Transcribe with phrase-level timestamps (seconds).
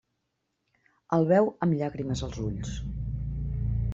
[1.17, 2.75] El veu amb llàgrimes als ulls.